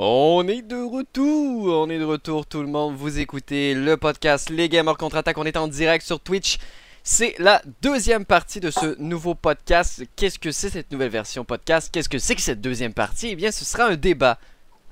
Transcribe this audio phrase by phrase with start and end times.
[0.00, 2.94] On est de retour, on est de retour tout le monde.
[2.94, 5.36] Vous écoutez le podcast Les Gamers Contre-Attaque.
[5.38, 6.58] On est en direct sur Twitch.
[7.02, 10.04] C'est la deuxième partie de ce nouveau podcast.
[10.14, 11.90] Qu'est-ce que c'est cette nouvelle version podcast?
[11.92, 13.30] Qu'est-ce que c'est que cette deuxième partie?
[13.30, 14.38] Eh bien, ce sera un débat.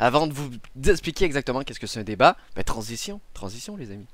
[0.00, 0.50] Avant de vous
[0.84, 4.08] expliquer exactement qu'est-ce que c'est un débat, ben, transition, transition les amis.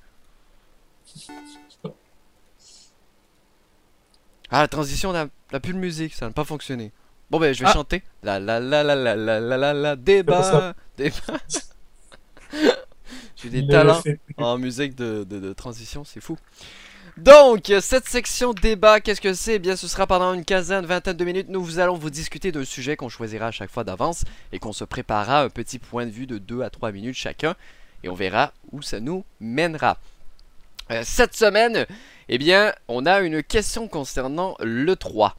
[4.50, 6.93] Ah, la transition n'a n'a plus de musique, ça n'a pas fonctionné.
[7.33, 7.73] Bon ben, je vais Ah.
[7.73, 8.03] chanter.
[8.23, 11.17] La la la la la la la la la débat, débat.
[13.36, 14.03] J'ai des Le talents
[14.36, 16.37] en musique de, de- de transition, c'est fou.
[17.17, 19.54] Donc, cette section débat, qu'est-ce que c'est?
[19.54, 21.49] Eh bien, ce sera pendant une quinzaine, vingtaine de minutes.
[21.49, 24.73] Nous vous allons vous discuter d'un sujet qu'on choisira à chaque fois d'avance et qu'on
[24.75, 27.54] se préparera un petit point de vue de 2 à 3 minutes chacun
[28.04, 29.99] et on verra où ça nous mènera.
[30.90, 31.87] Euh, cette semaine,
[32.28, 35.34] eh bien, on a une question concernant le 3.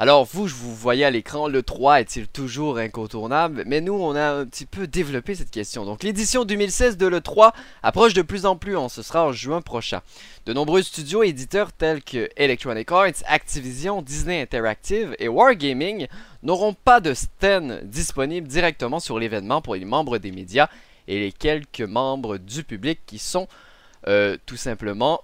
[0.00, 3.64] Alors vous, je vous voyais à l'écran, le 3 est-il toujours incontournable?
[3.66, 5.84] Mais nous, on a un petit peu développé cette question.
[5.84, 7.50] Donc l'édition 2016 de l'E3
[7.82, 10.00] approche de plus en plus, hein, ce sera en juin prochain.
[10.46, 16.06] De nombreux studios et éditeurs tels que Electronic Arts, Activision, Disney Interactive et Wargaming
[16.44, 20.68] n'auront pas de stand disponible directement sur l'événement pour les membres des médias
[21.08, 23.48] et les quelques membres du public qui sont
[24.06, 25.22] euh, tout simplement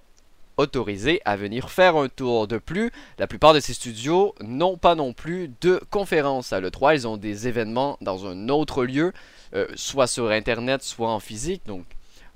[0.57, 2.47] autorisés à venir faire un tour.
[2.47, 6.95] De plus, la plupart de ces studios n'ont pas non plus de conférences à l'E3.
[6.95, 9.13] Ils ont des événements dans un autre lieu,
[9.53, 11.61] euh, soit sur Internet, soit en physique.
[11.65, 11.85] Donc,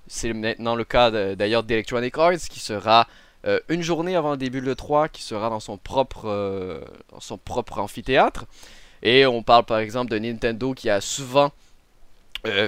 [0.07, 3.07] c'est maintenant le cas d'ailleurs d'Electronic Arts qui sera
[3.45, 6.81] euh, une journée avant le début de l'E3, qui sera dans son propre, euh,
[7.11, 8.45] dans son propre amphithéâtre.
[9.01, 11.51] Et on parle par exemple de Nintendo qui a souvent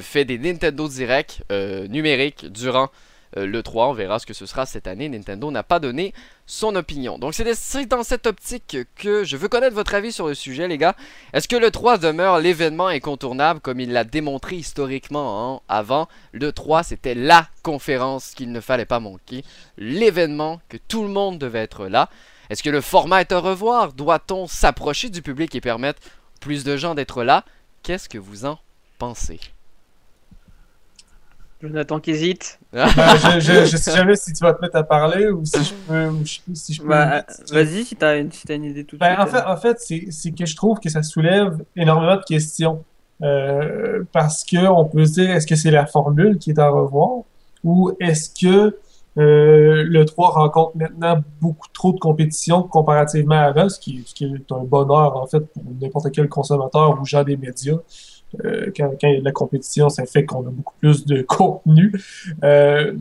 [0.02, 2.90] fait des Nintendo Direct numériques durant
[3.38, 3.88] euh, le 3.
[3.88, 5.10] On verra ce que ce sera cette année.
[5.10, 6.14] Nintendo n'a pas donné
[6.46, 7.18] son opinion.
[7.18, 10.78] Donc c'est dans cette optique que je veux connaître votre avis sur le sujet, les
[10.78, 10.96] gars.
[11.34, 16.52] Est-ce que le 3 demeure l'événement incontournable comme il l'a démontré historiquement hein, avant Le
[16.52, 19.44] 3, c'était la conférence qu'il ne fallait pas manquer,
[19.78, 22.10] l'événement que tout le monde devait être là.
[22.50, 23.94] Est-ce que le format est à revoir?
[23.94, 26.02] Doit-on s'approcher du public et permettre
[26.42, 27.45] plus de gens d'être là?
[27.82, 28.60] Qu'est-ce que vous en
[28.98, 29.39] pensez?
[31.61, 32.60] Jonathan qui hésite.
[32.73, 35.64] Ben, je, je, je sais jamais si tu vas te mettre à parler ou si
[35.64, 36.08] je peux.
[36.08, 38.95] ou je- si je peux Bah, vas-y si t'as une, si t'as une idée tout
[38.95, 39.36] de Ben, en suite.
[39.38, 42.83] fait, en fait c'est c'est que je trouve que ça soulève énormément de questions.
[43.23, 46.70] Euh, parce que on peut se dire, est-ce que c'est la formule qui est à
[46.70, 47.20] revoir?
[47.64, 48.78] Ou est-ce que
[49.17, 54.16] euh, le 3 rencontre maintenant beaucoup trop de compétition comparativement à avant, ce qui, ce
[54.16, 57.76] qui est un bonheur en fait pour n'importe quel consommateur ou gens des médias.
[58.45, 61.05] Euh, quand, quand il y a de la compétition, ça fait qu'on a beaucoup plus
[61.05, 61.92] de contenu.
[62.43, 62.93] Euh,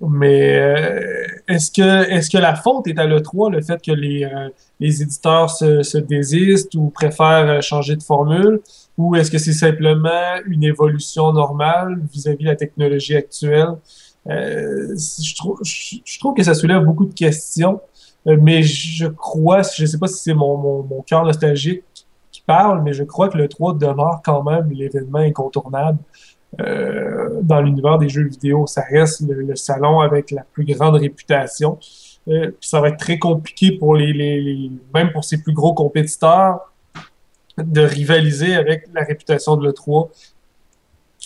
[0.00, 4.24] mais euh, est-ce que est-ce que la faute est à l'E3, le fait que les,
[4.24, 4.48] euh,
[4.78, 8.60] les éditeurs se, se désistent ou préfèrent euh, changer de formule,
[8.98, 13.70] ou est-ce que c'est simplement une évolution normale vis-à-vis de la technologie actuelle?
[14.28, 17.80] Je, trouve, je, trouve que ça soulève beaucoup de questions,
[18.26, 21.84] mais je crois, je sais pas si c'est mon, mon, mon cœur nostalgique
[22.46, 25.98] parle, mais je crois que le 3 demeure quand même l'événement incontournable
[26.60, 28.66] euh, dans l'univers des jeux vidéo.
[28.66, 31.78] Ça reste le, salon avec la plus grande réputation.
[32.28, 36.72] Euh, ça va être très compliqué pour les, même pour ses plus gros compétiteurs
[37.58, 40.08] de rivaliser avec la réputation de l'E3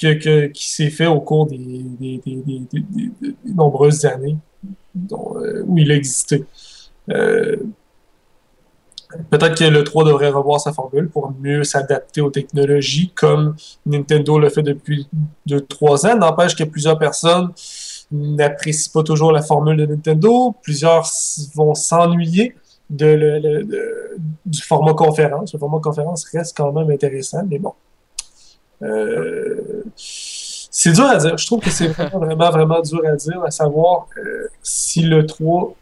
[0.01, 2.21] que, que- qui s'est fait au cours des,
[3.45, 4.37] nombreuses années
[5.13, 6.45] euh, où il a existé.
[9.31, 13.57] Peut-être que le 3 devrait revoir sa formule pour mieux s'adapter aux technologies, comme
[13.87, 15.09] Nintendo le fait depuis
[15.49, 16.17] 2-3 ans.
[16.17, 17.51] N'empêche que plusieurs personnes
[18.13, 20.55] n'apprécient pas toujours la formule de Nintendo.
[20.63, 21.09] Plusieurs
[21.55, 22.55] vont s'ennuyer
[22.89, 25.53] du format conférence.
[25.53, 27.73] Le format conférence reste quand même intéressant, mais bon.
[28.83, 31.37] Euh, c'est dur à dire.
[31.37, 35.27] Je trouve que c'est vraiment, vraiment, vraiment dur à dire, à savoir euh, si le
[35.27, 35.75] 3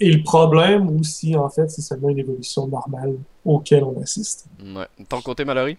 [0.00, 3.14] est le problème ou si, en fait, c'est seulement une évolution normale
[3.44, 4.46] auquel on assiste.
[4.62, 4.86] Ouais.
[5.08, 5.76] Ton côté, Mallory?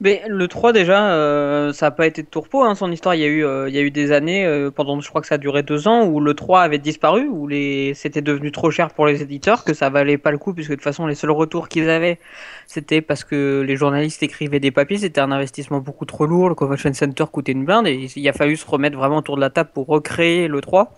[0.00, 3.16] Mais le 3 déjà, euh, ça n'a pas été de tourpeau, hein, son histoire.
[3.16, 5.20] Il y, a eu, euh, il y a eu des années, euh, pendant je crois
[5.20, 7.94] que ça a duré deux ans, où le 3 avait disparu, où les...
[7.94, 10.76] c'était devenu trop cher pour les éditeurs, que ça valait pas le coup, puisque de
[10.76, 12.20] toute façon les seuls retours qu'ils avaient,
[12.68, 16.54] c'était parce que les journalistes écrivaient des papiers, c'était un investissement beaucoup trop lourd, le
[16.54, 19.50] Convention Center coûtait une blinde, et il a fallu se remettre vraiment autour de la
[19.50, 20.92] table pour recréer le 3.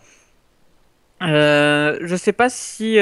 [1.22, 2.98] Euh, je sais pas si...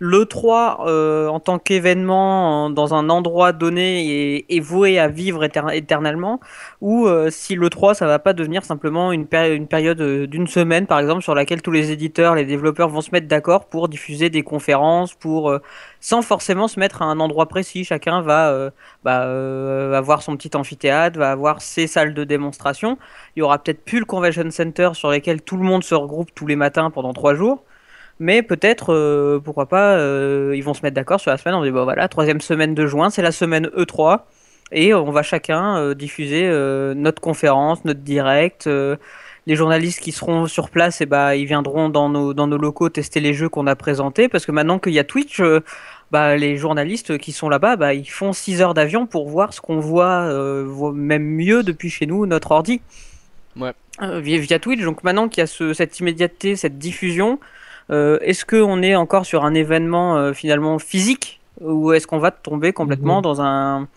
[0.00, 5.44] euh, le 3 euh, en tant qu'événement dans un endroit donné est, voué à vivre
[5.44, 6.40] éternellement
[6.80, 10.86] ou euh, si le 3 ça va pas devenir simplement une, période euh, d'une semaine
[10.86, 14.30] par exemple sur laquelle tous les éditeurs, les développeurs vont se mettre d'accord pour diffuser
[14.30, 15.54] des conférences pour
[16.00, 18.70] sans forcément se mettre à un endroit précis, chacun va
[19.04, 19.22] bah,
[19.96, 22.98] avoir son petit amphithéâtre, va avoir ses salles de démonstration.
[23.34, 26.30] Il y aura peut-être plus le convention center sur lesquels tout le monde se regroupe
[26.34, 27.64] tous les matins pendant trois jours
[28.18, 31.54] mais peut-être, euh, pourquoi pas, euh, ils vont se mettre d'accord sur la semaine.
[31.54, 34.20] On dit, bon voilà, troisième semaine de juin, c'est la semaine E3.
[34.72, 36.48] Et on va chacun euh, diffuser
[36.96, 38.68] notre conférence, notre direct.
[39.46, 42.56] les journalistes qui seront sur place, et eh bah, ils viendront dans nos, dans nos
[42.56, 44.28] locaux tester les jeux qu'on a présentés.
[44.28, 45.42] Parce que maintenant qu'il y a Twitch,
[46.10, 49.60] bah, les journalistes qui sont là-bas, bah, ils font 6 heures d'avion pour voir ce
[49.60, 50.32] qu'on voit,
[50.94, 52.80] même mieux depuis chez nous, notre ordi.
[53.56, 53.72] Ouais.
[54.00, 54.82] Via, via, Twitch.
[54.82, 57.38] Donc maintenant qu'il y a ce, cette immédiateté, cette diffusion,
[57.90, 62.72] est-ce qu'on est encore sur un événement euh, finalement physique ou est-ce qu'on va tomber
[62.72, 63.22] complètement mhm.
[63.22, 63.88] dans un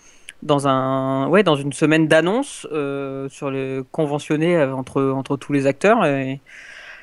[0.44, 5.68] dans un ouais dans une semaine d'annonces euh, sur le conventionné entre entre tous les
[5.68, 6.40] acteurs et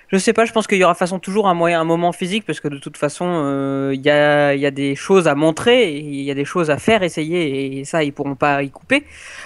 [0.09, 2.44] je sais pas, je pense qu'il y aura façon toujours un moyen, un moment physique
[2.47, 6.23] parce que de toute façon il y, a, y a des choses à montrer, il
[6.23, 9.03] y a des choses à faire, essayer et ça ils pourront pas y couper,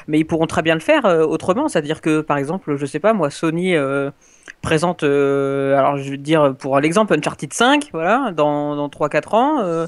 [0.07, 3.15] mais ils pourront très bien le faire autrement, c'est-à-dire que par exemple, je sais pas
[3.15, 3.75] moi, Sony
[4.61, 9.61] présente, euh, alors je veux dire pour l'exemple Uncharted 5, voilà, dans, dans 3-4 ans,
[9.61, 9.87] euh,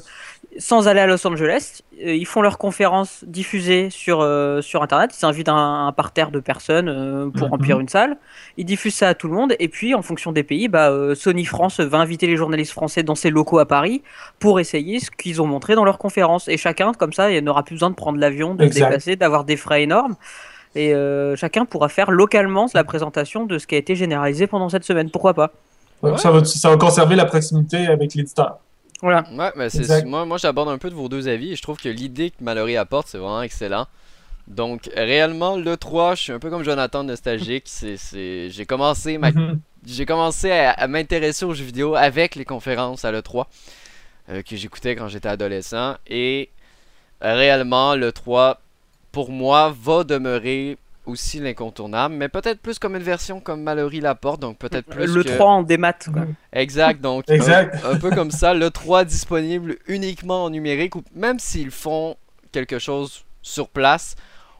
[0.57, 4.27] sans aller à Los Angeles, euh, ils font leur conférence diffusée sur,
[4.61, 7.51] sur Internet, ils invitent un, parterre de personnes pour mhm.
[7.51, 8.17] remplir une salle,
[8.57, 11.45] ils diffusent ça à tout le monde, et puis en fonction des pays, bah, Sony
[11.45, 14.01] France va inviter les journalistes français dans ses locaux à Paris
[14.39, 17.63] pour essayer ce qu'ils ont montré dans leur conférence, et chacun, comme ça, il n'aura
[17.63, 20.15] plus besoin de prendre l'avion, de se déplacer, d'avoir des frais énormes
[20.75, 24.69] et euh, chacun pourra faire localement la présentation de ce qui a été généralisé pendant
[24.69, 25.09] cette semaine.
[25.09, 25.51] Pourquoi pas?
[26.17, 28.59] Ça, va, ça va conserver la proximité avec l'éditeur.
[29.01, 29.25] Voilà.
[29.33, 31.77] Ouais, mais c'est, moi, moi j'aborde un peu de vos deux avis et je trouve
[31.77, 33.87] que l'idée que Mallory apporte, c'est vraiment excellent.
[34.47, 37.63] Donc, réellement, le 3, je suis un peu comme Jonathan nostalgique.
[37.67, 38.49] C'est, c'est...
[38.49, 39.31] J'ai commencé, ma...
[39.31, 39.59] Mhm.
[39.85, 43.45] j'ai commencé à, m'intéresser aux jeux vidéo avec les conférences à l'E3
[44.29, 45.95] euh, que j'écoutais quand j'étais adolescent.
[46.07, 46.49] Et
[47.21, 48.61] réellement, le 3,
[49.13, 54.41] pour moi, va demeurer aussi l'incontournable, mais peut-être plus comme une version comme Mallory l'apporte,
[54.41, 55.05] donc peut-être plus.
[55.05, 56.25] Le 3 en démat, quoi.
[56.51, 61.71] Exact, donc Un, peu comme ça, le 3 disponible uniquement en numérique, ou même s'ils
[61.71, 62.17] font
[62.51, 64.15] quelque chose sur place,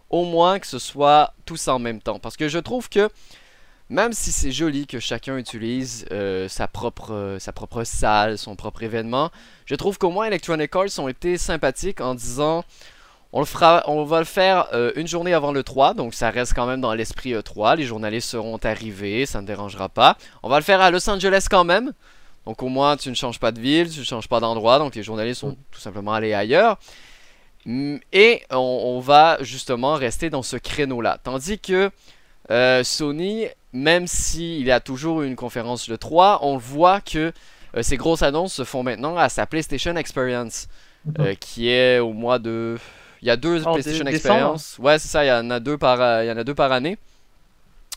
[0.10, 2.20] au moins que ce soit tous en même temps.
[2.20, 3.10] Parce que je trouve que
[3.90, 8.84] même si c'est joli que chacun utilise euh, sa, propre, sa propre salle, son propre
[8.84, 9.32] événement,
[9.66, 12.64] je trouve qu'au moins Electronic Arts ont été sympathiques en disant
[13.34, 16.30] on, le fera, on va le faire euh, une journée avant le 3, donc ça
[16.30, 17.78] reste quand même dans l'esprit E3.
[17.78, 20.18] Les journalistes seront arrivés, ça ne dérangera pas.
[20.44, 21.94] On va le faire à Los Angeles quand même.
[22.46, 24.94] Donc au moins tu ne changes pas de ville, tu ne changes pas d'endroit, donc
[24.94, 26.78] les journalistes sont tout simplement allés ailleurs.
[27.66, 31.18] Mm, et on, va justement rester dans ce créneau-là.
[31.24, 31.90] Tandis que
[32.52, 37.34] euh, Sony, même s'il y a toujours une conférence le 3, on voit que
[37.76, 40.68] euh, ces grosses annonces se font maintenant à sa PlayStation Experience,
[41.40, 42.78] qui est au mois de
[43.24, 44.76] il y a deux PlayStation Experience.
[44.80, 46.54] Ouais, c'est ça, il y en a deux par, euh, il y en a deux
[46.54, 46.98] par année.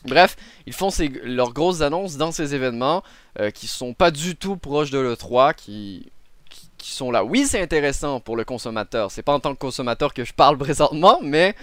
[0.05, 0.89] Bref, ils font
[1.23, 3.03] leurs grosses annonces dans ces événements
[3.41, 6.09] euh, qui sont pas du tout proches de l'E3, qui,
[6.77, 7.25] qui, sont là.
[7.25, 9.11] Oui, c'est intéressant pour le consommateur.
[9.11, 11.55] C'est pas en tant que consommateur que je parle présentement, mais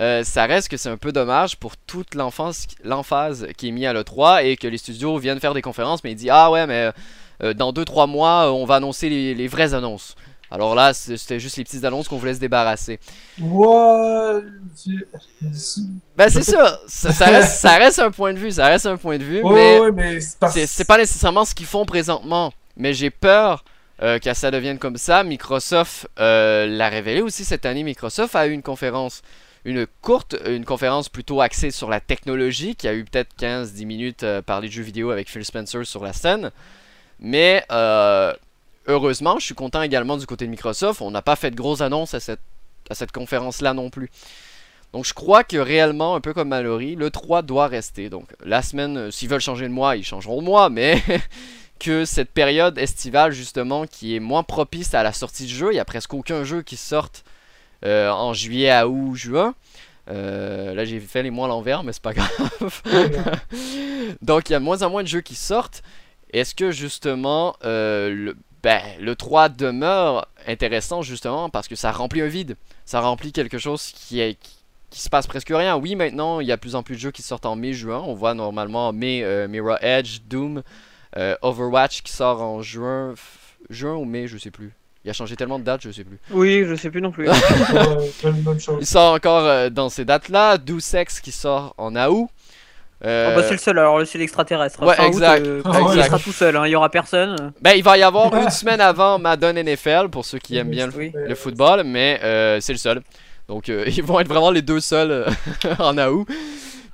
[0.00, 3.92] euh, ça reste que c'est un peu dommage pour toute l'emphase qui est mise à
[3.92, 6.90] l'E3 et que les studios viennent faire des conférences, mais ils disent Ah ouais, mais
[7.54, 10.16] dans 2-3 mois, on va annoncer les vraies annonces.
[10.50, 13.00] Alors là, c'était juste les petites annonces qu'on voulait se débarrasser.
[13.40, 14.42] What?
[16.16, 16.80] Ben c'est ça.
[16.86, 18.52] Ça, reste, un point de vue.
[18.52, 19.42] Ça reste un point de vue.
[19.92, 20.98] mais, c'est pas...
[20.98, 22.52] nécessairement ce qu'ils font présentement.
[22.76, 23.64] Mais j'ai peur
[24.02, 25.24] euh, que ça devienne comme ça.
[25.24, 27.82] Microsoft euh, l'a révélé aussi cette année.
[27.82, 29.22] Microsoft a eu une conférence.
[29.64, 34.22] Une courte, une conférence plutôt axée sur la technologie, qui a eu peut-être 15-10 minutes
[34.22, 36.52] euh, parler de jeux vidéo avec Phil Spencer sur la scène.
[37.18, 38.32] Mais euh,
[38.86, 41.00] heureusement, je suis content également du côté de Microsoft.
[41.00, 42.40] On n'a pas fait de grosses annonces à cette,
[42.90, 44.10] à cette conférence-là non plus.
[44.92, 48.08] Donc je crois que réellement, un peu comme Mallory, le 3 doit rester.
[48.08, 51.02] Donc la semaine, euh, s'ils veulent changer de mois, ils changeront de mois, mais
[51.78, 55.74] que cette période estivale justement qui est moins propice à la sortie de jeu, il
[55.74, 57.24] n'y a presque aucun jeu qui sorte
[57.84, 59.54] euh, en juillet à août, juin.
[60.08, 62.82] Euh, là j'ai fait les mois à l'envers, mais c'est pas grave.
[64.22, 65.82] Donc il y a de moins en moins de jeux qui sortent.
[66.32, 68.34] Est-ce que justement le,
[68.66, 72.56] ben, le 3 demeure intéressant justement parce que ça remplit un vide.
[72.84, 74.36] Ça remplit quelque chose qui, est,
[74.90, 75.76] qui, se passe presque rien.
[75.76, 78.02] Oui, maintenant, il y a plus en plus de jeux qui sortent en mai-juin.
[78.04, 80.64] On voit normalement mai, euh, Mirror Edge, Doom,
[81.16, 83.14] euh, Overwatch qui sort en juin,
[83.70, 84.72] juin ou mai, je sais plus.
[85.04, 86.18] Il a changé tellement de dates, je sais plus.
[86.32, 87.28] Oui, je sais plus non plus.
[88.80, 90.58] Il sort encore euh, dans ces dates-là.
[90.58, 92.28] Do Sex qui sort en août.
[93.04, 94.82] Euh, Oh, bah, c'est le seul, alors c'est l'extraterrestre.
[94.84, 95.46] Ouais, Fin août, exact.
[95.46, 96.02] euh, Ah, il ouais.
[96.06, 97.52] sera tout seul, hein, il y aura personne.
[97.60, 100.86] ben, il va y avoir une semaine avant Madden NFL pour ceux qui aiment bien
[100.86, 101.12] le, Oui.
[101.14, 103.02] le football, mais euh, c'est le seul.
[103.48, 105.26] Donc euh, ils vont être vraiment les deux seuls euh,
[105.78, 106.26] en août.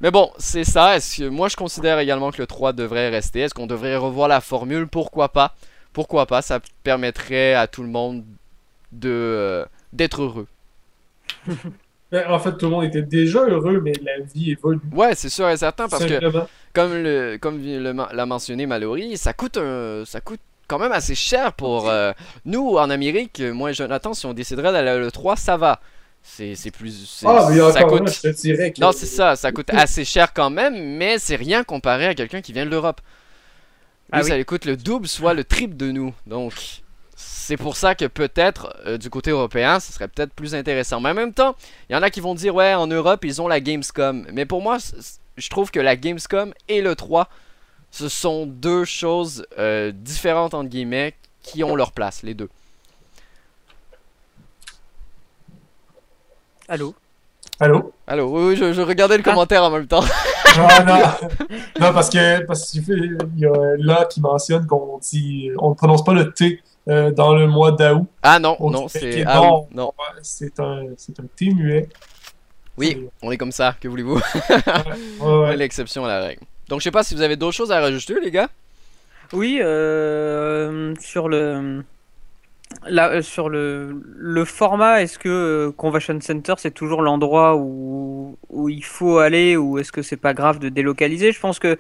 [0.01, 0.97] Mais bon, c'est ça.
[0.97, 4.27] Est-ce que moi je considère également que le 3 devrait rester Est-ce qu'on devrait revoir
[4.27, 4.89] la formule?
[4.89, 5.55] Pourquoi pas?
[5.93, 6.43] Pourquoi pas?
[6.43, 8.25] Ça permettrait à tout le monde
[8.91, 10.49] de euh, d'être heureux.
[12.13, 14.79] Ben, En fait, tout le monde était déjà heureux, mais la vie évolue.
[14.93, 16.21] Ouais, c'est sûr et certain parce que
[16.75, 21.15] comme le comme le- l'a mentionné Mallory, ça coûte un ça coûte quand même assez
[21.15, 22.13] cher pour euh,
[22.45, 23.41] nous en Amérique.
[23.41, 25.81] Moi et Jonathan, si on déciderait d'aller à le 3, ça va.
[26.23, 28.81] C'est c'est plus c'est- Ah, mais ça coûte là, je te dirais que...
[28.81, 32.41] Non, c'est ça, ça coûte assez cher quand même, mais c'est rien comparé à quelqu'un
[32.43, 33.01] qui vient de l'Europe.
[33.01, 33.09] Lui,
[34.13, 34.29] Ah oui.
[34.29, 36.15] ça lui coûte le double, soit le triple de nous.
[36.27, 36.53] Donc,
[37.25, 41.01] c'est pour ça que peut-être, euh, du côté européen, ce serait peut-être plus intéressant.
[41.01, 41.55] Mais en même temps,
[41.89, 44.27] il y en a qui vont dire, ouais, en Europe, ils ont la Gamescom.
[44.33, 44.79] Mais pour moi,
[45.37, 47.29] je trouve que la Gamescom et le 3,
[47.91, 52.49] ce sont deux choses euh, différentes, entre guillemets, qui ont leur place, les deux.
[56.69, 56.95] Allô?
[57.61, 57.93] Allô?
[58.07, 59.31] Allô, oui, oui, je, je regardais le Ah.
[59.31, 60.05] commentaire en même temps.
[60.55, 61.29] Ah, non,
[61.81, 66.31] non, parce que parce a là qui mentionne qu'on dit on ne prononce pas le
[66.31, 68.07] T euh, dans le mois d'août.
[68.23, 69.25] Ah non, non, c'est...
[69.27, 69.67] Ah, non.
[69.73, 69.93] non.
[69.99, 71.89] Un c'est un T muet.
[72.77, 74.21] Oui, on est comme ça, que voulez-vous?
[75.21, 75.57] Ouais, ouais.
[75.57, 76.43] L'exception à la règle.
[76.69, 78.49] Donc je sais pas si vous avez d'autres choses à rajouter, les gars?
[79.33, 81.85] Oui, euh, sur le,
[82.87, 88.69] là, euh, sur le, le format, est-ce que Convention Center c'est toujours l'endroit où, où
[88.69, 91.33] il faut aller ou est-ce que c'est pas grave de délocaliser?
[91.33, 91.79] Je pense que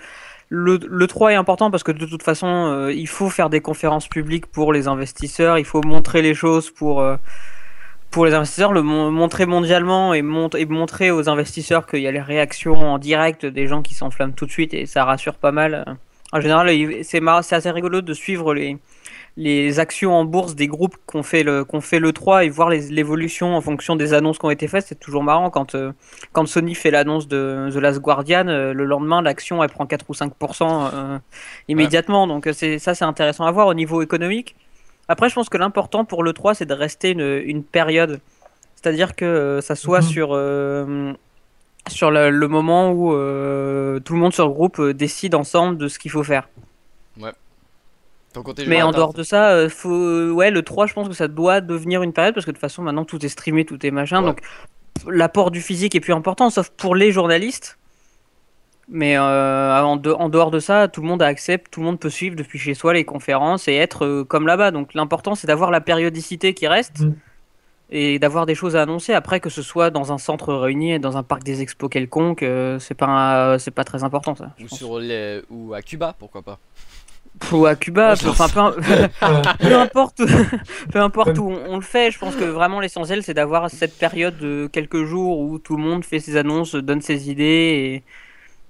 [0.55, 3.61] le, le 3 est important parce que de toute façon, euh, il faut faire des
[3.63, 7.17] conférences publiques pour les investisseurs, il faut montrer les choses pour, euh,
[8.11, 12.13] pour les investisseurs, le mon- montrer mondialement et, et montrer aux investisseurs qu'il y a
[12.13, 15.53] les réactions en direct des gens qui s'enflamment tout de suite et ça rassure pas
[15.53, 15.97] mal.
[16.33, 16.69] En général,
[17.03, 17.23] c'est
[17.55, 18.77] assez rigolo de suivre les,
[19.37, 22.69] les actions en bourse des groupes qu'on fait le qu'on fait le 3 et voir
[22.71, 24.87] l'évolution en fonction des annonces qui ont été faites.
[24.87, 25.93] C'est toujours marrant quand euh,
[26.33, 30.05] quand Sony fait l'annonce de The Last Guardian, euh, le lendemain l'action elle prend 4
[30.11, 31.19] ou 5% euh,
[31.69, 32.27] immédiatement.
[32.27, 34.55] Donc euh, c'est ça c'est intéressant à voir au niveau économique.
[35.09, 38.21] Après, je pense que l'important pour le 3 c'est de rester une, une période,
[38.77, 40.07] c'est-à-dire que ça soit Mhm.
[40.07, 40.29] sur
[41.89, 43.11] sur le, le moment où
[44.01, 46.49] tout le monde sur le groupe décide ensemble de ce qu'il faut faire.
[47.17, 47.42] Côté
[48.67, 50.31] Mais en dehors de ça, euh, faut...
[50.33, 52.61] ouais, le 3, je pense que ça doit devenir une période parce que de toute
[52.61, 54.21] façon, maintenant tout est streamé, tout est machin.
[54.23, 54.29] Ouais.
[54.29, 54.41] Donc
[55.07, 57.79] l'apport du physique est plus important, sauf pour les journalistes.
[58.89, 62.01] Mais euh, en, de- en dehors de ça, tout le monde accepte, tout le monde
[62.01, 64.71] peut suivre depuis chez soi les conférences et être euh, comme là-bas.
[64.71, 67.13] Donc l'important, c'est d'avoir la périodicité qui reste Mm.
[67.91, 69.15] et d'avoir des choses à annoncer.
[69.15, 72.79] Après, que ce soit dans un centre réuni, dans un parc des expos quelconque, euh,
[72.81, 73.07] c'est pas,
[73.55, 74.51] un- c'est pas très important ça.
[74.59, 74.79] je Ou, pense.
[74.79, 75.43] sur les...
[75.49, 76.59] ou à Cuba, pourquoi pas.
[77.51, 79.43] Ou à Cuba, Ouais, enfin peu, im- Ouais.
[79.59, 80.23] peu importe,
[80.93, 83.99] peu importe où on, on le fait, je pense que vraiment l'essentiel c'est d'avoir cette
[83.99, 88.03] période de quelques jours où tout le monde fait ses annonces, donne ses idées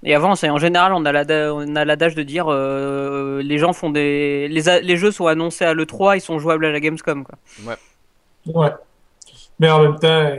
[0.05, 0.43] et, et avance.
[0.45, 3.91] Et en général, on a l'ada- on a l'adage de dire euh, les gens font
[3.91, 4.49] des.
[4.49, 7.25] Les, a- les jeux sont annoncés à l'E3, ils sont jouables à la Gamescom.
[7.25, 7.39] Quoi.
[8.47, 8.71] Ouais.
[9.63, 10.35] Mais en même temps,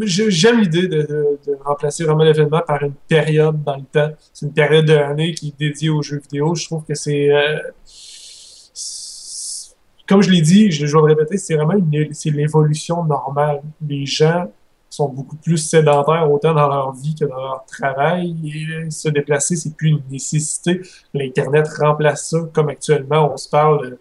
[0.00, 4.16] j'aime l'idée de, remplacer vraiment l'événement par une période dans le temps.
[4.32, 6.54] C'est une période de l'année qui est dédiée aux jeux vidéo.
[6.54, 7.30] Je trouve que c'est...
[7.30, 7.58] euh,
[10.08, 11.74] comme je l'ai dit, je, je vais le répéter, c'est vraiment
[12.24, 13.60] l'évolution normale.
[13.86, 14.50] Les gens
[14.88, 18.34] sont beaucoup plus sédentaires autant dans leur vie que dans leur travail.
[18.42, 20.80] Et se déplacer, c'est plus une nécessité.
[21.12, 23.98] L'Internet remplace ça, comme actuellement, on se parle...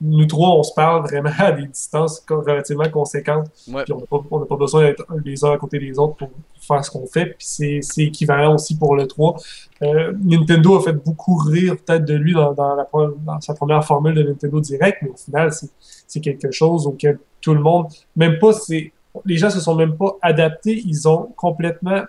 [0.00, 3.48] nous trois, on se parle vraiment à des distances relativement conséquentes.
[3.68, 3.84] Ouais.
[3.84, 4.00] Puis on
[4.40, 7.26] n'a pas, besoin d'être les uns à côté des autres pour faire ce qu'on fait.
[7.26, 9.36] Puis c'est, équivalent aussi pour le 3.
[9.82, 13.54] Euh, Nintendo a fait beaucoup rire peut-être de lui dans, dans, la, pre- dans sa
[13.54, 15.70] première formule de Nintendo Direct, mais au final, c'est,
[16.06, 17.86] c'est quelque chose auquel tout le monde,
[18.16, 18.92] même pas, c'est,
[19.24, 22.02] les gens se sont même pas adaptés, ils ont complètement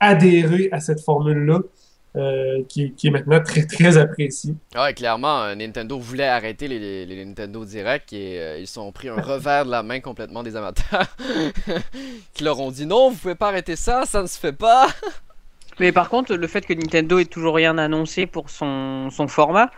[0.00, 1.60] adhéré à cette formule-là.
[2.16, 4.54] Euh, qui, est- qui est maintenant très très appréciée.
[4.74, 8.66] Ah Ouais, clairement, euh, Nintendo voulait arrêter les, les- les Nintendo Direct et euh, ils
[8.66, 11.06] se sont pris un revers de la main complètement des amateurs.
[12.34, 14.88] qui leur ont dit non, vous pouvez pas arrêter ça, ça ne se fait pas.
[15.80, 19.70] Mais par contre, le fait que Nintendo ait toujours rien annoncé pour son, son format,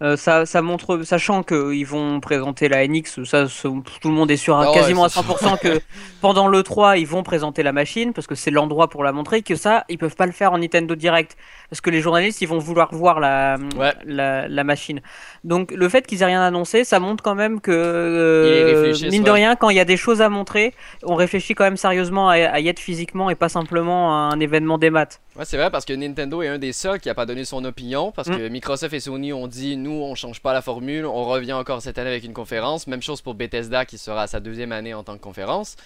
[0.00, 3.68] Euh, ça, ça montre, sachant qu'ils vont présenter la NX, ça, ça-
[4.00, 5.80] tout le monde est sûr Ah ouais, quasiment à ça- 100% que
[6.20, 9.42] pendant le 3, ils vont présenter la machine, parce que c'est l'endroit pour la montrer,
[9.42, 11.36] que ça, ils peuvent pas le faire en Nintendo Direct.
[11.70, 13.92] Parce que les journalistes, ils vont vouloir voir la, Ouais.
[14.06, 15.00] la, la machine.
[15.44, 19.28] Donc le fait qu'ils aient rien annoncé, ça montre quand même que, euh, mine de
[19.30, 19.36] ouais.
[19.36, 20.72] rien, quand il y a des choses à montrer,
[21.02, 24.40] on réfléchit quand même sérieusement à, à y être physiquement et pas simplement à un
[24.40, 25.20] événement des maths.
[25.36, 27.64] Ouais, c'est vrai parce que Nintendo est un des seuls qui a pas donné son
[27.64, 28.36] opinion parce Mm.
[28.38, 31.80] que Microsoft et Sony ont dit nous on change pas la formule, on revient encore
[31.82, 32.86] cette année avec une conférence.
[32.86, 35.76] Même chose pour Bethesda qui sera à sa deuxième année en tant que conférence.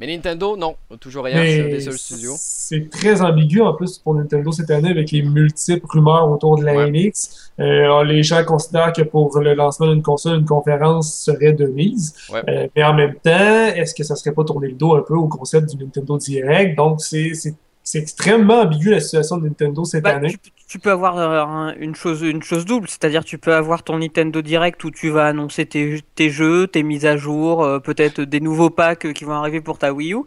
[0.00, 2.32] Mais Nintendo, non, toujours rien, des seuls studios.
[2.38, 6.64] c'est très ambigu en plus pour Nintendo cette année avec les multiples rumeurs autour de
[6.64, 6.90] la Ouais.
[6.90, 7.52] NX.
[7.60, 12.14] Euh, les gens considèrent que pour le lancement d'une console, une conférence serait de mise.
[12.32, 12.40] Ouais.
[12.48, 15.14] Euh, mais en même temps, est-ce que ça serait pas tourner le dos un peu
[15.14, 16.76] au concept du Nintendo Direct?
[16.78, 17.32] Donc, c'est
[17.82, 20.36] c'est- extrêmement ambigu la situation de Nintendo cette Bah, année.
[20.42, 23.82] tu, tu peux avoir euh, un- une chose une chose double, c'est-à-dire tu peux avoir
[23.82, 27.78] ton Nintendo Direct où tu vas annoncer tes, tes jeux, tes mises à jour, euh,
[27.80, 30.18] peut-être des nouveaux packs qui vont arriver pour ta Wii U,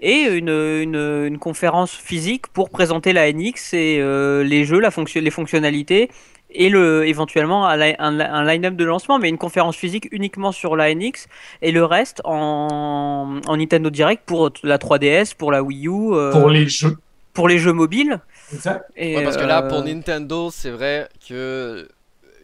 [0.00, 4.90] et une, une, une conférence physique pour présenter la NX et euh, les jeux, la
[4.90, 6.10] fonction, les fonctionnalités
[6.54, 10.52] et le éventuellement un, li- un, un line-up de lancement, mais une conférence physique uniquement
[10.52, 11.26] sur la NX
[11.62, 16.30] et le reste en, en Nintendo Direct pour la 3DS, pour la Wii U, euh,
[16.32, 16.96] Pour les jeux.
[17.34, 18.20] pour les jeux mobiles.
[18.52, 18.84] Exact.
[18.96, 21.88] Et, Ouais, parce que là, euh, pour Nintendo, c'est vrai que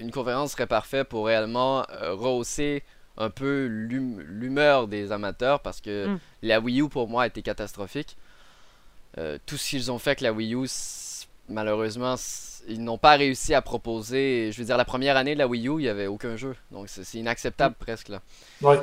[0.01, 2.83] une conférence serait parfait pour réellement euh, rehausser
[3.17, 6.19] un peu l'hum- l'humeur des amateurs parce que Mm.
[6.43, 8.17] la Wii U pour moi a été catastrophique.
[9.19, 10.67] Euh, tout ce qu'ils ont fait avec la Wii U,
[11.49, 12.15] malheureusement,
[12.69, 14.51] ils n'ont pas réussi à proposer.
[14.53, 16.55] Je veux dire, la première année de la Wii U, il n'y avait aucun jeu.
[16.71, 18.21] Donc c'est inacceptable presque là.
[18.63, 18.79] Ouais.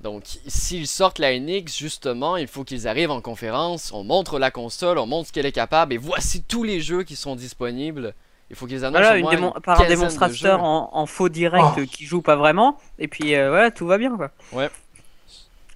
[0.00, 4.52] Donc, s'ils sortent la NX, justement, il faut qu'ils arrivent en conférence, on montre la
[4.52, 8.14] console, on montre ce qu'elle est capable, et voici tous les jeux qui sont disponibles.
[8.48, 11.28] Il faut qu'ils annoncent Voilà, au une démon- une par un démonstrateur en, en faux
[11.28, 11.80] direct Oh.
[11.90, 14.30] qui joue pas vraiment, et puis euh, voilà, tout va bien quoi.
[14.52, 14.70] Ouais.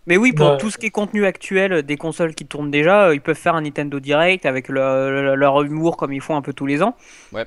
[0.06, 0.58] Mais oui, pour Ouais.
[0.58, 3.36] tout ce qui est contenu actuel euh, des consoles qui tournent déjà, euh, ils peuvent
[3.36, 6.66] faire un Nintendo Direct avec le- le- leur humour comme ils font un peu tous
[6.66, 6.96] les ans.
[7.32, 7.46] Ouais.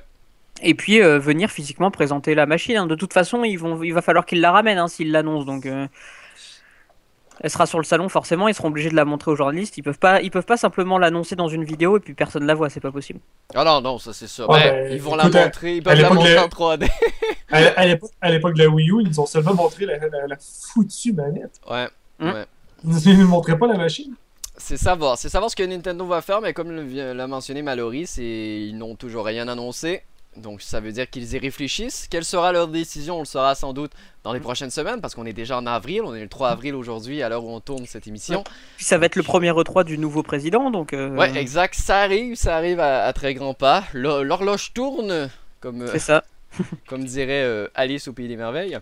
[0.62, 2.76] Et puis euh, venir physiquement présenter la machine.
[2.78, 2.86] hein.
[2.86, 5.44] De toute façon, ils vont, il va falloir qu'ils la ramènent hein, s'ils l'annoncent.
[5.44, 5.86] Donc, euh,
[7.42, 8.48] elle sera sur le salon forcément.
[8.48, 9.76] Ils seront obligés de la montrer aux journalistes.
[9.76, 12.54] Ils peuvent pas, ils peuvent pas simplement l'annoncer dans une vidéo et puis personne la
[12.54, 12.70] voit.
[12.70, 13.20] C'est pas possible.
[13.54, 14.48] Ah non, non, ça c'est sûr.
[14.48, 16.88] Ouais, ben, ils vont écoute, la montrer, ils peuvent la montrer en 3D.
[17.52, 20.36] À, l'époque- à l'époque de la Wii U, ils ont seulement montré la, la, la
[20.72, 21.60] foutue manette.
[21.70, 21.88] ouais.
[22.20, 22.44] Ouais.
[22.84, 24.14] Ils ne montraient pas la machine.
[24.58, 28.22] C'est savoir, c'est savoir ce que Nintendo va faire, mais comme l'a mentionné Mallory, c'est
[28.24, 30.02] ils n'ont toujours rien annoncé.
[30.38, 32.06] Donc ça veut dire qu'ils y réfléchissent.
[32.10, 33.16] Quelle sera leur décision?
[33.16, 36.02] On le saura sans doute dans les prochaines semaines, parce qu'on est déjà en avril,
[36.04, 38.44] on est le 3 avril aujourd'hui à l'heure où on tourne cette émission.
[38.76, 40.70] Puis ça va être le premier E3 du nouveau président.
[40.70, 43.84] Donc, euh, Ouais, exact, ça arrive, ça arrive à, à très grands pas.
[43.94, 46.22] L'hor- L'horloge tourne, comme, euh, c'est ça.
[46.86, 48.78] comme dirait euh, Alice au Pays des Merveilles.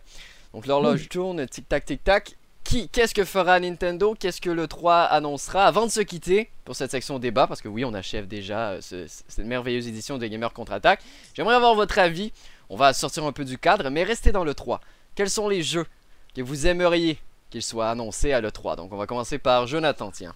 [0.52, 2.36] Donc l'horloge tourne, tic-tac, tic-tac.
[2.74, 4.16] Qui, qu'est-ce que fera Nintendo?
[4.18, 7.68] Qu'est-ce que le 3 annoncera Avant de se quitter pour cette section débat, parce que
[7.68, 10.98] oui, on achève déjà euh, ce- cette merveilleuse édition de Gamer Contre-Attaque,
[11.34, 12.32] j'aimerais avoir votre avis.
[12.68, 14.80] On va sortir un peu du cadre, mais restez dans le 3.
[15.14, 15.86] Quels sont les jeux
[16.34, 17.18] que vous aimeriez
[17.50, 20.34] qu'ils soient annoncés à l'E3 Donc on va commencer par Jonathan, tiens.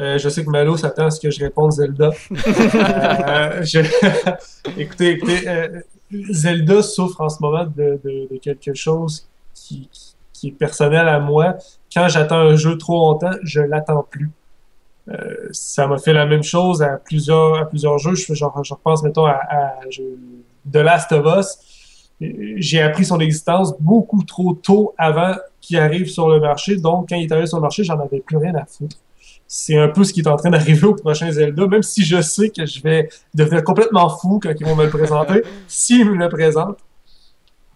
[0.00, 2.10] Euh, je sais que Malo s'attend à ce que je réponde Zelda.
[2.34, 3.80] Euh, je-
[4.78, 5.44] écoutez, écoutez
[6.32, 10.13] Zelda souffre en ce moment de, de- de quelque chose qui, qui-
[10.44, 11.56] qui est personnel à moi.
[11.92, 14.30] Quand j'attends un jeu trop longtemps, je l'attends plus.
[15.08, 18.14] Euh, ça m'a fait la même chose à plusieurs, à plusieurs jeux.
[18.14, 19.72] Je, je, je repense, mettons, à, à
[20.70, 21.58] The Last of Us.
[22.22, 26.76] Euh, J'ai appris son existence beaucoup trop tôt avant qu'il arrive sur le marché.
[26.76, 28.96] Donc, quand il est arrivé sur le marché, j'en avais plus rien à foutre.
[29.46, 32.20] C'est un peu ce qui est en train d'arriver au prochain Zelda, même si je
[32.20, 36.16] sais que je vais devenir complètement fou quand ils vont me le présenter, s'ils me
[36.16, 36.78] le présentent.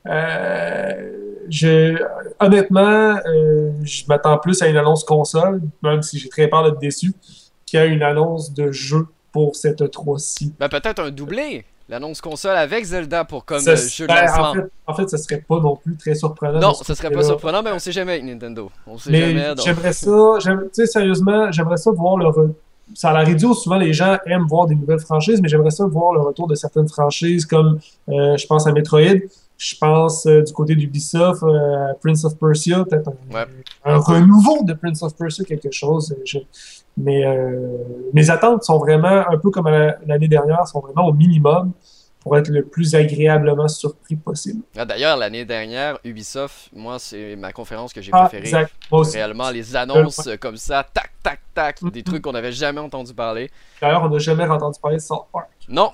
[0.09, 1.13] Euh,
[1.51, 1.97] je,
[2.41, 6.79] honnêtement, euh, je m'attends plus à une annonce console, même si j'ai très peur d'être
[6.79, 7.13] déçu,
[7.67, 10.55] qu'à une annonce de jeu pour cette 3-ci.
[10.59, 14.51] Ben peut-être un doublé L'annonce console avec Zelda pour comme Ça jeu de lancement.
[14.51, 16.61] en, fait, en fait, ce serait pas non plus très surprenant.
[16.61, 18.71] non, ce ça serait pas surprenant, mais on sait jamais avec Nintendo.
[18.87, 19.55] On sait Mais jamais.
[19.65, 22.53] j'aimerais ça, j'aime- tu sais, sérieusement, j'aimerais ça voir le re-
[22.95, 25.87] Ça à la radio, souvent les gens aiment voir des nouvelles franchises, mais j'aimerais ça
[25.87, 27.79] voir le retour de certaines franchises comme,
[28.11, 29.01] euh, je pense à Metroid,
[29.59, 33.45] je pense euh, du côté d'Ubisoft, euh, Prince of Persia, peut-être un, Ouais.
[33.85, 36.13] un renouveau de Prince of Persia, quelque chose.
[36.13, 36.39] euh, je-
[37.01, 37.23] Mais
[38.13, 41.71] mes attentes sont vraiment, un peu comme l'année dernière, sont vraiment au minimum
[42.21, 44.63] pour être le plus agréablement surpris possible.
[44.77, 48.47] Ah, D'ailleurs, l'année dernière, Ubisoft, moi, c'est ma conférence que j'ai Ah, préférée.
[48.49, 48.73] exact.
[48.91, 52.05] Réellement, les annonces comme ça, tac, tac, tac, des Mhm.
[52.05, 53.49] trucs qu'on n'avait jamais entendu parler.
[53.81, 55.51] D'ailleurs, on n'a jamais entendu parler de South Park.
[55.69, 55.93] Non,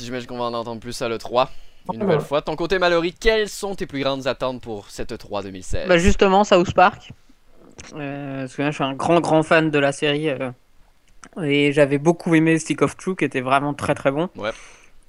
[0.00, 1.50] j'imagine qu'on va en entendre plus à l'E3.
[1.92, 2.42] Une nouvelle fois.
[2.42, 6.44] Ton côté Mallory, quelles sont tes plus grandes attentes pour cette 3 2016 Bah justement,
[6.44, 7.12] South Park.
[7.94, 10.50] Euh, parce que moi, je suis un grand grand fan de la série euh,
[11.42, 14.28] et j'avais beaucoup aimé Stick of Truth qui était vraiment très très bon.
[14.36, 14.50] Ouais.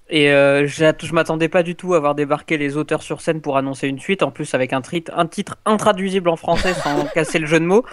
[0.10, 3.58] Et euh, je m'attendais pas du tout à voir débarquer les auteurs sur scène pour
[3.58, 4.82] annoncer une suite, en plus avec un,
[5.13, 7.84] un titre intraduisible en français sans casser le jeu de mots.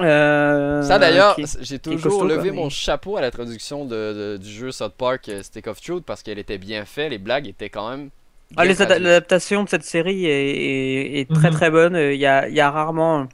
[0.00, 3.90] Euh, Ça d'ailleurs, j'ai toujours costaud, levé quoi, mon mais- chapeau à la traduction de,
[3.90, 7.18] de- du jeu South Park euh, Stick of Truth parce qu'elle était bien faite, les
[7.18, 8.10] blagues étaient quand même.
[8.56, 8.64] Ah.
[8.64, 11.54] L'adaptation de cette série est, est- est très Mhm.
[11.56, 11.96] très bonne.
[11.96, 13.26] Il y a, il y a rarement.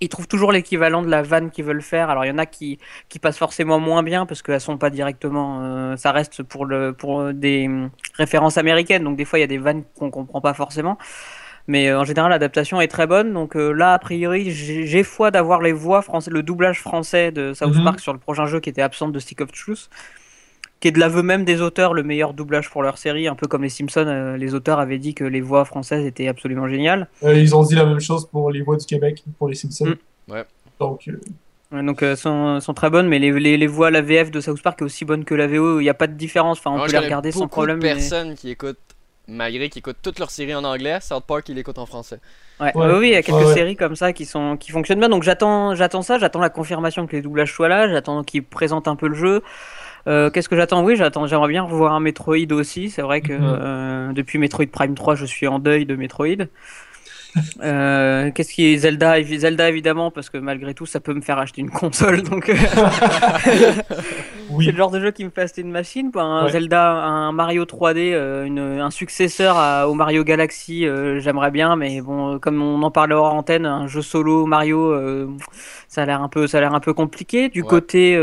[0.00, 2.08] Ils trouvent toujours l'équivalent de la vanne qu'ils veulent faire.
[2.08, 4.90] Alors il y en a qui, qui passent forcément moins bien parce qu'elles sont pas
[4.90, 5.60] directement.
[5.64, 9.04] euh, ça reste pour, le, pour des hum, références américaines.
[9.04, 10.96] Donc des fois il y a des vannes qu'on comprend pas forcément.
[11.68, 13.32] Mais euh, en général l'adaptation est très bonne.
[13.32, 17.52] Donc euh, là a priori j'ai foi d'avoir les voix françaises, le doublage français de
[17.54, 17.84] South Mhm.
[17.84, 19.88] Park sur le prochain jeu qui était absent de Stick of Truth
[20.80, 23.48] qui est de l'aveu même des auteurs le meilleur doublage pour leur série, un peu
[23.48, 27.08] comme les Simpsons, euh, les auteurs avaient dit que les voix françaises étaient absolument géniales.
[27.24, 29.96] Euh, ils ont dit la même chose pour les voix du Québec, pour les Simpsons.
[30.28, 30.32] Mm.
[30.32, 30.44] Ouais.
[30.78, 31.18] Donc, euh,
[31.72, 34.40] Ouais, Donc euh, sont, sont très bonnes, mais les, les, les voix, la VF de
[34.40, 36.70] South Park est aussi bonne que la VO, il n'y a pas de différence, enfin
[36.70, 37.80] on Moi, peut les regarder sans problème.
[37.80, 38.78] de mais- personnes qui écoutent,
[39.28, 42.20] malgré qu'ils écoutent toute leur série en anglais, South Park ils l'écoutent en français.
[42.60, 42.82] Ouais, Ouais.
[42.82, 45.08] ouais, oui, il y a quelques Ouais, séries comme ça qui sont qui fonctionnent bien.
[45.08, 48.88] Donc j'attends, j'attends ça, j'attends la confirmation que les doublages soient là, j'attends qu'ils présentent
[48.88, 49.42] un peu le jeu.
[50.08, 50.84] Euh, Qu'est-ce que j'attends?
[50.84, 52.90] Oui, j'attends, j'aimerais bien revoir un Metroid aussi.
[52.90, 53.58] C'est vrai que Mhm.
[53.60, 56.46] euh, depuis Metroid Prime 3, je suis en deuil de Metroid.
[57.62, 61.38] Euh, Qu'est-ce qui est Zelda Zelda évidemment parce que malgré tout ça peut me faire
[61.38, 62.54] acheter une console donc euh,
[64.50, 64.64] oui.
[64.64, 66.22] c'est le genre de jeu qui me fait acheter une machine quoi.
[66.22, 66.50] un Ouais.
[66.52, 71.76] Zelda un Mario 3D euh, une- un successeur à- au Mario Galaxy euh, j'aimerais bien
[71.76, 75.28] mais bon comme on en parlait hors antenne un jeu solo Mario
[75.88, 77.68] ça a l'air un peu ça a l'air un peu compliqué du Ouais.
[77.68, 78.16] côté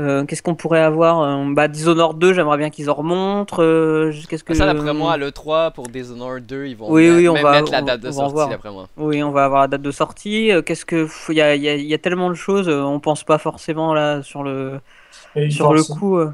[0.00, 4.12] euh, qu'est-ce qu'on pourrait avoir Euh, bah Dishonored 2 j'aimerais bien qu'ils en remontrent euh,
[4.28, 7.28] qu'est-ce que Ça, d'après moi, à l'E3 pour Dishonored 2, ils vont Oui, mettre- oui,
[7.28, 8.48] on même va- mettre la on- date de on sortie, voir.
[8.48, 8.88] d'après moi.
[8.96, 10.50] Oui, on va avoir la date de sortie.
[10.50, 12.98] Euh, Qu'est-ce que il y a, il y a- y a tellement de choses, on
[13.00, 14.80] pense pas forcément là sur le
[15.36, 16.16] Et sur le coup.
[16.18, 16.30] euh.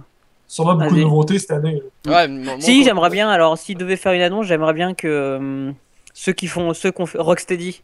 [0.48, 0.96] Sûrement beaucoup Allez.
[1.02, 1.82] de nouveautés cette année.
[2.06, 3.28] Ouais, mon- mon Si, j'aimerais bien.
[3.28, 5.72] Alors, s'ils devaient faire une annonce, j'aimerais bien que euh,
[6.14, 7.82] ceux qui font, ceux qu'on fait, Rocksteady,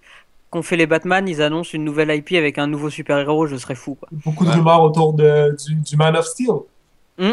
[0.53, 3.47] qu'on fait les Batman, ils annoncent une nouvelle IP avec un nouveau super-héros.
[3.49, 3.95] Je serais fou.
[3.97, 4.09] Quoi.
[4.12, 4.57] Beaucoup de Ouais.
[4.57, 6.51] rumeurs autour de, du, du Man of Steel.
[7.19, 7.33] Hmm.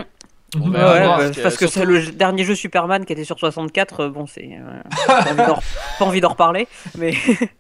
[0.55, 3.37] Ouais, bah, parce que parce que c'est surtout- le dernier jeu Superman qui était sur
[3.37, 3.99] 64.
[3.99, 7.13] euh, bon, c'est euh, pas envie d'en- reparler, mais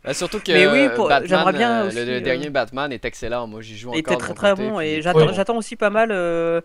[0.07, 2.91] Euh, surtout que Mais oui, pour- j'aimerais bien euh, aussi, le, le euh, dernier Batman
[2.91, 3.45] est excellent.
[3.45, 4.13] Moi, j'y joue il encore.
[4.13, 5.59] était de très mon très côté, bon puis- et j'attends Oui.
[5.59, 6.61] aussi pas mal euh,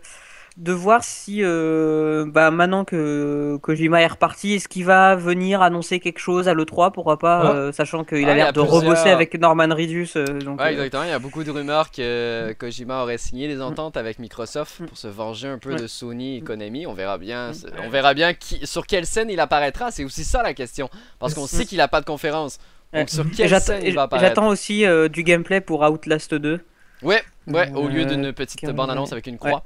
[0.57, 5.99] de voir si euh, bah, maintenant que Kojima est reparti est-ce qu'il va venir annoncer
[5.99, 9.09] quelque chose à l'E3 pourquoi pas euh, sachant qu'il Ah, a l'air de plusieurs- rebosser
[9.09, 11.03] avec Norman Reedus euh, donc Ouais, euh, exactement.
[11.03, 14.85] Il y a beaucoup de rumeurs que Kojima aurait signé des ententes avec Microsoft Mm.
[14.85, 15.75] pour se venger un peu Ouais.
[15.79, 16.87] de Sony et Konami.
[16.87, 17.51] On verra bien.
[17.51, 17.55] Mm.
[17.85, 19.91] On verra bien qui, sur quelle scène il apparaîtra.
[19.91, 20.89] C'est aussi ça la question.
[21.19, 21.47] Parce qu'on Mm.
[21.47, 22.59] sait qu'il a pas de conférence.
[22.93, 26.33] Donc sur quelle j'attends scène il va apparaître j'attends aussi euh, du gameplay pour Outlast
[26.33, 26.61] 2
[27.03, 27.71] Ouais, ouais.
[27.73, 29.63] Au lieu Euh, d'une petite bande-annonce avec une croix.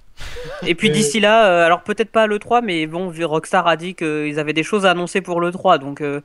[0.65, 3.95] et puis d'ici là euh, alors peut-être pas à l'E3 mais bon Rockstar a dit
[3.95, 6.21] qu'ils avaient des choses à annoncer pour l'E3 donc euh,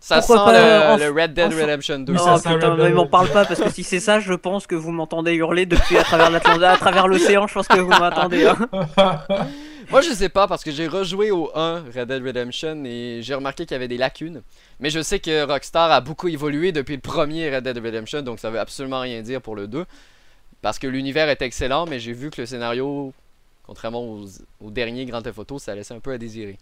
[0.00, 2.12] Ça Pourquoi sent pas, le, Red Dead Redemption 2.
[2.12, 4.66] Oui, Oh ça putain, Red m'en parle pas parce que si c'est ça, je pense
[4.66, 7.46] que vous m'entendez hurler depuis à travers l'Atlantique, à travers l'océan.
[7.46, 8.46] Je pense que vous m'entendez.
[8.46, 8.68] hein.
[9.90, 13.34] Moi, je sais pas parce que j'ai rejoué au 1 Red Dead Redemption et j'ai
[13.34, 14.42] remarqué qu'il y avait des lacunes.
[14.80, 18.40] Mais je sais que Rockstar a beaucoup évolué depuis le premier Red Dead Redemption, donc
[18.40, 19.84] ça veut absolument rien dire pour le 2.
[20.62, 23.12] Parce que l'univers est excellent, mais j'ai vu que le scénario,
[23.64, 24.24] contrairement aux,
[24.60, 26.56] au dernier Grand Theft Auto, ça laissait un peu à désirer.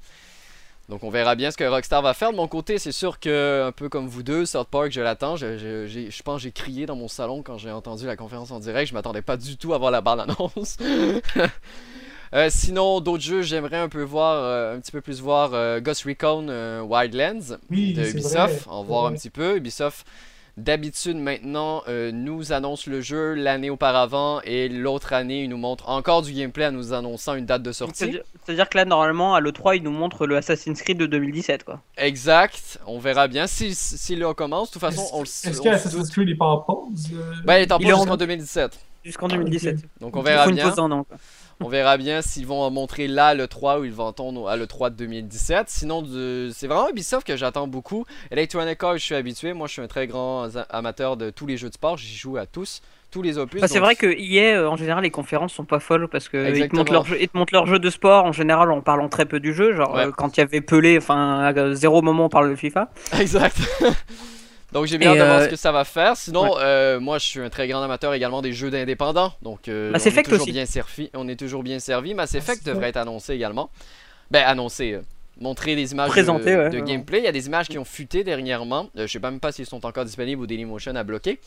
[0.88, 2.32] Donc on verra bien ce que Rockstar va faire.
[2.32, 5.36] De mon côté, c'est sûr que, un peu comme vous deux, South Park, je l'attends.
[5.36, 8.16] Je, je- j'ai- je pense que j'ai crié dans mon salon quand j'ai entendu la
[8.16, 8.88] conférence en direct.
[8.88, 10.78] Je m'attendais pas du tout à voir la bande-annonce.
[12.32, 15.80] Euh, sinon, d'autres jeux, j'aimerais un peu voir, euh, un petit peu plus voir euh,
[15.80, 16.46] Ghost Recon
[16.88, 18.68] Wildlands Oui, de Ubisoft.
[18.68, 19.56] En voir un petit peu.
[19.56, 20.06] Ubisoft,
[20.60, 25.88] d'habitude, maintenant, euh, nous annonce le jeu l'année auparavant et l'autre année, il nous montre
[25.88, 28.18] encore du gameplay en nous annonçant une date de sortie.
[28.44, 31.64] C'est-à-dire que là, normalement, à l'E3, ils nous montrent le Assassin's Creed de 2017.
[31.64, 31.80] Quoi.
[31.96, 34.68] Exact, on verra bien si, si là on commence.
[34.68, 36.12] De toute façon, on le Est-ce on est-ce se qu'Assassin's doute.
[36.12, 38.78] Creed n'est pas en pause euh, Ben, il est en Il pause jusqu'en 2017.
[39.04, 39.76] Jusqu'en Ah, 2017.
[40.00, 40.68] Donc on Il verra faut une bien.
[40.68, 41.04] pause an.
[41.04, 41.16] quoi.
[41.62, 44.56] On verra bien s'ils vont en montrer là le 3 ou ils vont tourner à
[44.56, 45.66] le 3 de 2017.
[45.68, 46.02] Sinon,
[46.54, 48.06] c'est vraiment Ubisoft que j'attends beaucoup.
[48.30, 49.52] Electronic Arts, je suis habitué.
[49.52, 51.98] Moi, je suis un très grand amateur de tous les jeux de sport.
[51.98, 53.60] J'y joue à tous, tous les opus.
[53.60, 56.30] Bah, c'est donc- vrai que EA, euh, en général, les conférences sont pas folles parce
[56.30, 58.70] que ils te, montrent leur jeu, ils te montrent leur jeu de sport en général
[58.70, 59.74] en parlant très peu du jeu.
[59.76, 60.06] Genre Ouais.
[60.06, 62.88] euh, quand il y avait Pelé, enfin à zéro moment on parle de FIFA.
[63.20, 63.58] Exact.
[64.72, 66.16] Donc j'ai bien hâte de voir euh, ce que ça va faire.
[66.16, 69.32] Sinon, euh, moi je suis un très grand amateur également des jeux d'indépendants.
[69.42, 70.52] Donc euh, Mass on, est toujours aussi.
[70.52, 72.14] bien servi, on est toujours bien servi.
[72.14, 73.70] Mass Effect devrait être annoncé également.
[74.30, 74.92] Ben, annoncer.
[74.92, 75.00] euh,
[75.40, 76.82] montrer des images de, ouais, de ouais.
[76.82, 77.18] gameplay.
[77.18, 78.90] Il y a des images qui ont fuité dernièrement.
[78.94, 81.40] Je sais même pas s'ils sont encore disponibles ou Dailymotion a bloqué.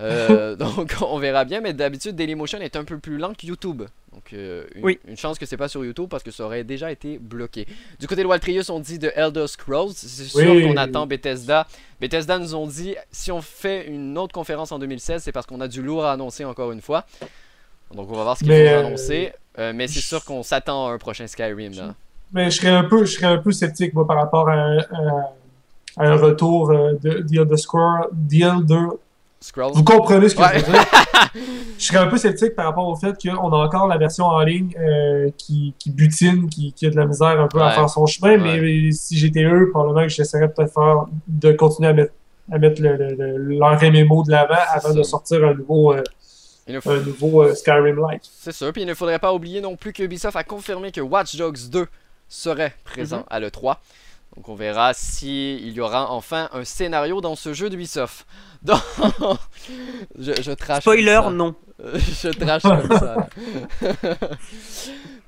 [0.00, 3.82] Euh, donc on verra bien, mais d'habitude Dailymotion est un peu plus lent que YouTube.
[4.12, 4.98] Donc euh, une, Oui.
[5.06, 7.66] une chance que c'est pas sur YouTube parce que ça aurait déjà été bloqué.
[8.00, 9.90] Du côté de Waltrius, on dit de Elder Scrolls.
[9.94, 10.64] C'est sûr Oui.
[10.64, 11.66] qu'on attend Bethesda.
[12.00, 15.60] Bethesda nous ont dit si on fait une autre conférence en 2016, c'est parce qu'on
[15.60, 17.04] a du lourd à annoncer encore une fois.
[17.94, 19.32] Donc on va voir ce qu'ils vont euh, annoncer.
[19.58, 21.72] Euh, mais c'est sûr qu'on s'attend à un prochain Skyrim.
[21.74, 21.94] Là.
[22.32, 24.78] Mais je serais un peu, je serais un peu sceptique moi, par rapport à un,
[24.78, 25.32] à-
[25.96, 28.08] à un retour de The Elder Scrolls.
[28.30, 28.96] The Elder-
[29.74, 30.58] Vous comprenez ce que Ouais.
[30.58, 30.86] je veux dire?
[31.78, 34.40] je serais un peu sceptique par rapport au fait qu'on a encore la version en
[34.42, 37.88] ligne euh, qui, qui butine, qui, qui a de la misère un peu à faire
[37.88, 38.36] son chemin.
[38.36, 42.12] Mais si j'étais eux, probablement que j'essaierais peut-être faire de continuer à mettre,
[42.50, 46.02] à mettre le, le- le- leur MMO de l'avant avant de sortir un nouveau, euh,
[46.80, 48.22] faut- un nouveau euh, Skyrim-like.
[48.40, 51.00] C'est sûr, puis il ne faudrait pas oublier non plus que Ubisoft a confirmé que
[51.00, 51.86] Watch Dogs 2
[52.28, 53.24] serait présent Mhm.
[53.30, 53.76] à l'E3.
[54.36, 58.26] Donc on verra s'il y aura enfin un scénario dans ce jeu d'Ubisoft.
[58.62, 58.80] Donc,
[60.18, 61.54] je, je trash Spoiler, non.
[61.94, 63.28] Je trash comme ça.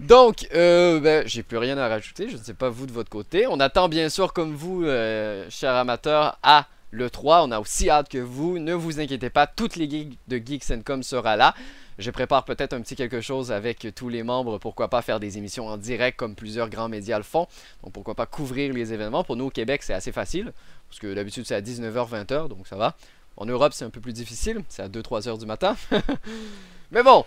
[0.00, 2.28] Donc, euh, ben, j'ai plus rien à rajouter.
[2.28, 3.46] Je ne sais pas vous de votre côté.
[3.46, 7.46] On attend bien sûr, comme vous, euh, chers amateurs, à l'E3.
[7.46, 8.58] On a aussi hâte que vous.
[8.58, 11.54] Ne vous inquiétez pas, toutes les geeks de Geeks Com sera là.
[12.00, 14.56] Je prépare peut-être un petit quelque chose avec tous les membres.
[14.56, 17.46] Pourquoi pas faire des émissions en direct comme plusieurs grands médias le font.
[17.82, 19.22] Donc pourquoi pas couvrir les événements.
[19.22, 20.52] Pour nous au Québec, c'est assez facile.
[20.88, 22.48] Parce que d'habitude, c'est à 19h, 20h.
[22.48, 22.96] Donc ça va.
[23.36, 24.62] En Europe, c'est un peu plus difficile.
[24.70, 25.76] C'est à 2-3 heures du matin.
[26.90, 27.24] Mais bon,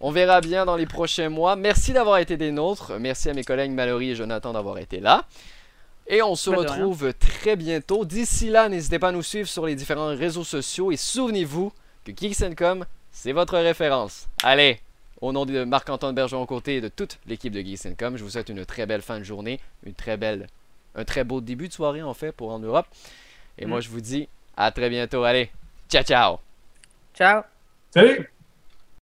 [0.00, 1.54] on verra bien dans les prochains mois.
[1.54, 2.98] Merci d'avoir été des nôtres.
[2.98, 5.26] Merci à mes collègues Mallory et Jonathan d'avoir été là.
[6.08, 8.04] Et on se retrouve très bientôt.
[8.04, 10.90] D'ici là, n'hésitez pas à nous suivre sur les différents réseaux sociaux.
[10.90, 11.70] Et souvenez-vous
[12.04, 12.84] que Geeks.com,
[13.20, 14.28] c'est votre référence.
[14.44, 14.78] Allez,
[15.20, 18.64] au nom de Marc-Antoine Bergeron-Côté et de toute l'équipe de Geeks.com, je vous souhaite une
[18.64, 20.46] très belle fin de journée, une très belle,
[20.94, 22.86] un très beau début de soirée en fait pour en Europe.
[23.58, 23.68] Et Mm.
[23.70, 25.24] moi, je vous dis à très bientôt.
[25.24, 25.50] Allez,
[25.88, 26.38] ciao ciao!
[27.14, 27.42] Ciao.
[27.92, 28.30] Salut!